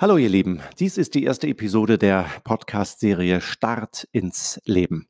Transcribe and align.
Hallo 0.00 0.16
ihr 0.16 0.30
Lieben, 0.30 0.62
dies 0.78 0.96
ist 0.96 1.14
die 1.14 1.24
erste 1.24 1.46
Episode 1.46 1.98
der 1.98 2.24
Podcast-Serie 2.44 3.42
Start 3.42 4.08
ins 4.12 4.58
Leben. 4.64 5.08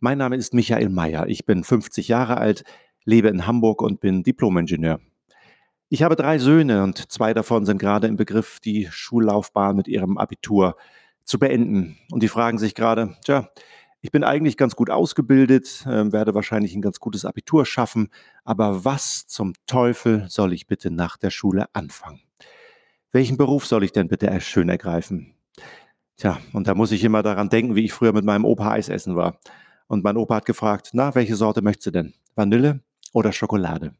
Mein 0.00 0.16
Name 0.16 0.36
ist 0.36 0.54
Michael 0.54 0.88
Mayer, 0.88 1.26
ich 1.26 1.44
bin 1.44 1.64
50 1.64 2.08
Jahre 2.08 2.38
alt, 2.38 2.64
lebe 3.04 3.28
in 3.28 3.46
Hamburg 3.46 3.82
und 3.82 4.00
bin 4.00 4.22
Diplomingenieur. 4.22 5.00
Ich 5.90 6.02
habe 6.02 6.16
drei 6.16 6.38
Söhne 6.38 6.82
und 6.82 7.12
zwei 7.12 7.34
davon 7.34 7.66
sind 7.66 7.76
gerade 7.76 8.06
im 8.06 8.16
Begriff, 8.16 8.58
die 8.58 8.88
Schullaufbahn 8.90 9.76
mit 9.76 9.86
ihrem 9.86 10.16
Abitur 10.16 10.78
zu 11.24 11.38
beenden. 11.38 11.98
Und 12.10 12.22
die 12.22 12.28
fragen 12.28 12.56
sich 12.56 12.74
gerade, 12.74 13.14
tja, 13.26 13.50
ich 14.00 14.12
bin 14.12 14.24
eigentlich 14.24 14.56
ganz 14.56 14.74
gut 14.76 14.88
ausgebildet, 14.88 15.84
äh, 15.84 16.10
werde 16.10 16.34
wahrscheinlich 16.34 16.74
ein 16.74 16.80
ganz 16.80 17.00
gutes 17.00 17.26
Abitur 17.26 17.66
schaffen, 17.66 18.08
aber 18.44 18.86
was 18.86 19.26
zum 19.26 19.52
Teufel 19.66 20.24
soll 20.30 20.54
ich 20.54 20.66
bitte 20.66 20.90
nach 20.90 21.18
der 21.18 21.28
Schule 21.28 21.66
anfangen? 21.74 22.22
Welchen 23.12 23.36
Beruf 23.36 23.66
soll 23.66 23.84
ich 23.84 23.92
denn 23.92 24.08
bitte 24.08 24.40
schön 24.40 24.68
ergreifen? 24.68 25.34
Tja, 26.16 26.38
und 26.52 26.66
da 26.66 26.74
muss 26.74 26.92
ich 26.92 27.04
immer 27.04 27.22
daran 27.22 27.48
denken, 27.48 27.74
wie 27.74 27.84
ich 27.84 27.92
früher 27.92 28.12
mit 28.12 28.24
meinem 28.24 28.44
Opa 28.44 28.72
Eis 28.72 28.88
essen 28.88 29.16
war. 29.16 29.38
Und 29.86 30.04
mein 30.04 30.16
Opa 30.16 30.36
hat 30.36 30.46
gefragt, 30.46 30.90
na, 30.92 31.14
welche 31.14 31.36
Sorte 31.36 31.62
möchtest 31.62 31.86
du 31.86 31.90
denn? 31.90 32.14
Vanille 32.34 32.80
oder 33.12 33.32
Schokolade? 33.32 33.94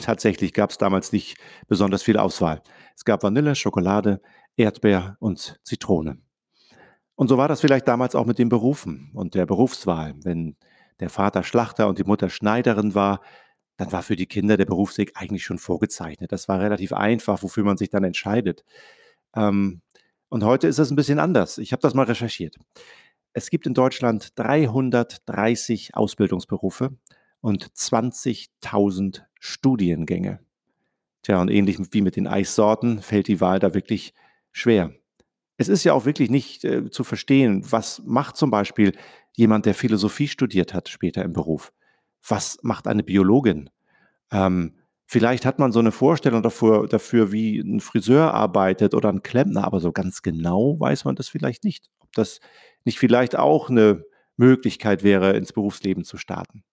Tatsächlich 0.00 0.52
gab 0.52 0.70
es 0.70 0.78
damals 0.78 1.12
nicht 1.12 1.36
besonders 1.68 2.02
viel 2.02 2.16
Auswahl. 2.16 2.62
Es 2.96 3.04
gab 3.04 3.22
Vanille, 3.22 3.54
Schokolade, 3.54 4.20
Erdbeer 4.56 5.16
und 5.18 5.58
Zitrone. 5.64 6.18
Und 7.16 7.28
so 7.28 7.36
war 7.36 7.48
das 7.48 7.60
vielleicht 7.60 7.88
damals 7.88 8.14
auch 8.14 8.24
mit 8.24 8.38
den 8.38 8.48
Berufen 8.48 9.10
und 9.14 9.34
der 9.34 9.44
Berufswahl. 9.44 10.14
Wenn 10.22 10.56
der 11.00 11.10
Vater 11.10 11.42
Schlachter 11.42 11.88
und 11.88 11.98
die 11.98 12.04
Mutter 12.04 12.30
Schneiderin 12.30 12.94
war, 12.94 13.20
dann 13.80 13.92
war 13.92 14.02
für 14.02 14.14
die 14.14 14.26
Kinder 14.26 14.58
der 14.58 14.66
Berufsweg 14.66 15.12
eigentlich 15.14 15.42
schon 15.42 15.56
vorgezeichnet. 15.56 16.32
Das 16.32 16.48
war 16.48 16.60
relativ 16.60 16.92
einfach, 16.92 17.42
wofür 17.42 17.64
man 17.64 17.78
sich 17.78 17.88
dann 17.88 18.04
entscheidet. 18.04 18.62
Ähm, 19.34 19.80
und 20.28 20.44
heute 20.44 20.68
ist 20.68 20.78
es 20.78 20.90
ein 20.90 20.96
bisschen 20.96 21.18
anders. 21.18 21.56
Ich 21.56 21.72
habe 21.72 21.80
das 21.80 21.94
mal 21.94 22.04
recherchiert. 22.04 22.56
Es 23.32 23.48
gibt 23.48 23.66
in 23.66 23.72
Deutschland 23.72 24.38
330 24.38 25.94
Ausbildungsberufe 25.94 26.90
und 27.40 27.72
20.000 27.72 29.22
Studiengänge. 29.38 30.40
Tja, 31.22 31.40
und 31.40 31.50
ähnlich 31.50 31.78
wie 31.90 32.02
mit 32.02 32.16
den 32.16 32.26
Eissorten 32.26 33.00
fällt 33.00 33.28
die 33.28 33.40
Wahl 33.40 33.60
da 33.60 33.72
wirklich 33.72 34.12
schwer. 34.52 34.92
Es 35.56 35.68
ist 35.68 35.84
ja 35.84 35.94
auch 35.94 36.04
wirklich 36.04 36.28
nicht 36.28 36.64
äh, 36.64 36.90
zu 36.90 37.02
verstehen, 37.02 37.64
was 37.70 38.02
macht 38.04 38.36
zum 38.36 38.50
Beispiel 38.50 38.92
jemand, 39.36 39.64
der 39.64 39.74
Philosophie 39.74 40.28
studiert 40.28 40.74
hat, 40.74 40.90
später 40.90 41.24
im 41.24 41.32
Beruf 41.32 41.72
was 42.26 42.58
macht 42.62 42.86
eine 42.86 43.02
Biologin? 43.02 43.70
Ähm, 44.30 44.76
vielleicht 45.06 45.46
hat 45.46 45.58
man 45.58 45.72
so 45.72 45.80
eine 45.80 45.92
Vorstellung 45.92 46.42
dafür, 46.42 46.86
dafür, 46.86 47.32
wie 47.32 47.58
ein 47.58 47.80
Friseur 47.80 48.32
arbeitet 48.34 48.94
oder 48.94 49.08
ein 49.08 49.22
Klempner, 49.22 49.64
aber 49.64 49.80
so 49.80 49.92
ganz 49.92 50.22
genau 50.22 50.78
weiß 50.78 51.04
man 51.04 51.16
das 51.16 51.28
vielleicht 51.28 51.64
nicht. 51.64 51.90
Ob 52.00 52.12
das 52.12 52.40
nicht 52.84 52.98
vielleicht 52.98 53.36
auch 53.36 53.70
eine 53.70 54.04
Möglichkeit 54.36 55.02
wäre, 55.02 55.32
ins 55.32 55.52
Berufsleben 55.52 56.04
zu 56.04 56.16
starten. 56.16 56.64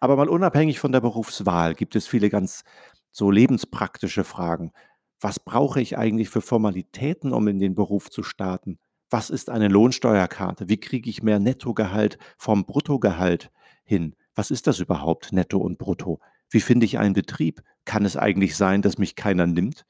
Aber 0.00 0.16
mal 0.16 0.28
unabhängig 0.28 0.78
von 0.78 0.92
der 0.92 1.00
Berufswahl 1.00 1.74
gibt 1.74 1.96
es 1.96 2.06
viele 2.06 2.30
ganz 2.30 2.62
so 3.10 3.30
lebenspraktische 3.30 4.24
Fragen. 4.24 4.72
Was 5.20 5.40
brauche 5.40 5.80
ich 5.80 5.96
eigentlich 5.96 6.28
für 6.28 6.42
Formalitäten, 6.42 7.32
um 7.32 7.48
in 7.48 7.58
den 7.58 7.74
Beruf 7.74 8.10
zu 8.10 8.22
starten? 8.22 8.78
Was 9.08 9.30
ist 9.30 9.50
eine 9.50 9.68
Lohnsteuerkarte? 9.68 10.68
Wie 10.68 10.78
kriege 10.78 11.08
ich 11.08 11.22
mehr 11.22 11.38
Nettogehalt 11.38 12.18
vom 12.36 12.66
Bruttogehalt 12.66 13.50
hin? 13.84 14.14
Was 14.36 14.52
ist 14.52 14.68
das 14.68 14.78
überhaupt, 14.78 15.32
netto 15.32 15.58
und 15.58 15.78
brutto? 15.78 16.20
Wie 16.50 16.60
finde 16.60 16.86
ich 16.86 16.98
einen 16.98 17.14
Betrieb? 17.14 17.62
Kann 17.84 18.04
es 18.04 18.16
eigentlich 18.16 18.56
sein, 18.56 18.82
dass 18.82 18.98
mich 18.98 19.16
keiner 19.16 19.46
nimmt? 19.46 19.84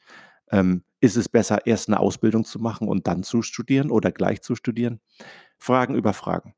Ähm, 0.50 0.84
ist 1.00 1.16
es 1.16 1.28
besser, 1.28 1.66
erst 1.66 1.88
eine 1.88 2.00
Ausbildung 2.00 2.44
zu 2.44 2.58
machen 2.58 2.88
und 2.88 3.06
dann 3.06 3.22
zu 3.22 3.42
studieren 3.42 3.90
oder 3.90 4.12
gleich 4.12 4.40
zu 4.40 4.54
studieren? 4.54 5.00
Fragen 5.58 5.94
über 5.94 6.12
Fragen. 6.12 6.54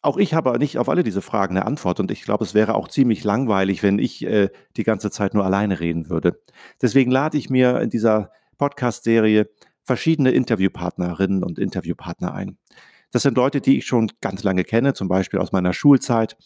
Auch 0.00 0.16
ich 0.16 0.34
habe 0.34 0.58
nicht 0.58 0.78
auf 0.78 0.88
alle 0.88 1.04
diese 1.04 1.22
Fragen 1.22 1.56
eine 1.56 1.66
Antwort 1.66 2.00
und 2.00 2.10
ich 2.10 2.22
glaube, 2.22 2.44
es 2.44 2.54
wäre 2.54 2.74
auch 2.74 2.88
ziemlich 2.88 3.22
langweilig, 3.22 3.84
wenn 3.84 4.00
ich 4.00 4.24
äh, 4.24 4.48
die 4.76 4.82
ganze 4.82 5.12
Zeit 5.12 5.34
nur 5.34 5.44
alleine 5.44 5.78
reden 5.78 6.08
würde. 6.08 6.40
Deswegen 6.80 7.12
lade 7.12 7.38
ich 7.38 7.50
mir 7.50 7.80
in 7.80 7.90
dieser 7.90 8.32
Podcast-Serie 8.58 9.48
verschiedene 9.84 10.32
Interviewpartnerinnen 10.32 11.44
und 11.44 11.58
Interviewpartner 11.58 12.34
ein. 12.34 12.58
Das 13.12 13.22
sind 13.22 13.36
Leute, 13.36 13.60
die 13.60 13.78
ich 13.78 13.86
schon 13.86 14.10
ganz 14.20 14.42
lange 14.42 14.64
kenne, 14.64 14.94
zum 14.94 15.06
Beispiel 15.06 15.38
aus 15.38 15.52
meiner 15.52 15.72
Schulzeit 15.72 16.36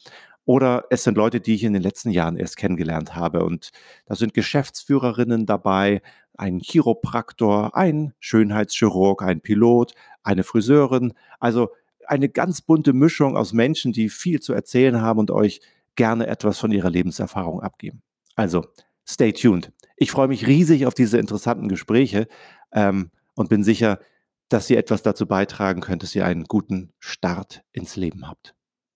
oder 0.46 0.84
es 0.90 1.02
sind 1.04 1.16
Leute, 1.16 1.40
die 1.40 1.54
ich 1.54 1.64
in 1.64 1.74
den 1.74 1.82
letzten 1.82 2.10
Jahren 2.10 2.38
erst 2.38 2.56
kennengelernt 2.56 3.14
habe. 3.14 3.44
Und 3.44 3.70
da 4.06 4.14
sind 4.14 4.32
Geschäftsführerinnen 4.32 5.44
dabei, 5.44 6.00
ein 6.38 6.60
Chiropraktor, 6.60 7.76
ein 7.76 8.14
Schönheitschirurg, 8.20 9.22
ein 9.22 9.40
Pilot, 9.40 9.94
eine 10.22 10.44
Friseurin. 10.44 11.12
Also 11.40 11.70
eine 12.06 12.28
ganz 12.28 12.60
bunte 12.60 12.92
Mischung 12.92 13.36
aus 13.36 13.52
Menschen, 13.52 13.92
die 13.92 14.08
viel 14.08 14.40
zu 14.40 14.52
erzählen 14.52 15.02
haben 15.02 15.18
und 15.18 15.32
euch 15.32 15.60
gerne 15.96 16.28
etwas 16.28 16.58
von 16.58 16.70
ihrer 16.70 16.90
Lebenserfahrung 16.90 17.60
abgeben. 17.60 18.02
Also, 18.36 18.64
stay 19.04 19.32
tuned. 19.32 19.72
Ich 19.96 20.12
freue 20.12 20.28
mich 20.28 20.46
riesig 20.46 20.86
auf 20.86 20.94
diese 20.94 21.18
interessanten 21.18 21.68
Gespräche 21.68 22.28
ähm, 22.72 23.10
und 23.34 23.48
bin 23.48 23.64
sicher, 23.64 23.98
dass 24.48 24.70
ihr 24.70 24.78
etwas 24.78 25.02
dazu 25.02 25.26
beitragen 25.26 25.80
könnt, 25.80 26.04
dass 26.04 26.14
ihr 26.14 26.24
einen 26.24 26.44
guten 26.44 26.92
Start 27.00 27.64
ins 27.72 27.96
Leben 27.96 28.28
habt. 28.28 28.55